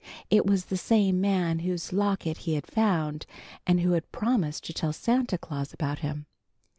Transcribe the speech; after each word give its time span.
It 0.31 0.47
was 0.47 0.65
the 0.65 0.77
same 0.77 1.21
man 1.21 1.59
whose 1.59 1.93
locket 1.93 2.37
he 2.37 2.55
had 2.55 2.65
found, 2.65 3.27
and 3.67 3.81
who 3.81 3.91
had 3.91 4.11
promised 4.11 4.63
to 4.63 4.73
tell 4.73 4.93
Santa 4.93 5.37
Claus 5.37 5.73
about 5.73 5.99
him. 5.99 6.25